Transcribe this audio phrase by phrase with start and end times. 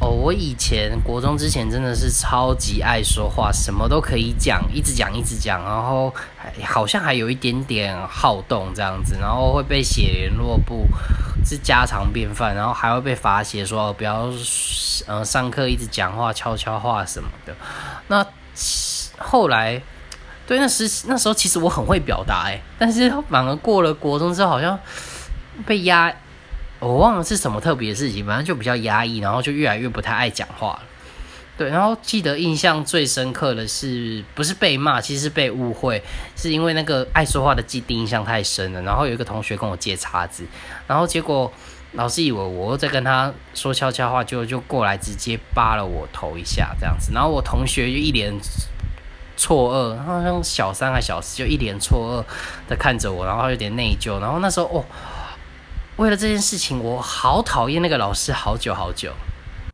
[0.00, 6.14] 哦，我以前国中之前真的是超级爱说话，什么都可以讲，一直讲一直讲，然后
[6.62, 10.86] 好像还有一点点好动这样子，然后会被写联络簿，
[11.44, 14.30] 是家常便饭，然后还会被罚写说不要，
[15.08, 17.52] 呃，上课一直讲话悄悄话什么的。
[18.06, 18.24] 那
[19.18, 19.82] 后来，
[20.46, 24.78] 对，那时那时候其实我很会表达哎，但是反而过了国中之后，好像
[25.66, 26.14] 被压。
[26.80, 30.82] 我忘了是什么特别的事情，反正就比较压抑，然后就越来越不太爱讲话了。
[31.56, 36.00] 对，然后记得印象最深刻的是，不是被骂，其实是被误会，
[36.36, 38.80] 是因为那个爱说话的记忆印象太深了。
[38.82, 40.44] 然后有一个同学跟我借叉子，
[40.86, 41.52] 然后结果
[41.94, 47.10] 老师以为我在跟他说悄悄话，就就过来直接扒了我头一下这样子。
[47.12, 48.32] 然后我同学就一脸
[49.36, 54.20] 错愕，好像小三还小四，就一脸错愕的看着我，然后有点内疚。
[54.20, 54.84] 然后那时候哦。
[55.98, 59.12] 为了这件事情，我好讨厌那个老师，好久好久。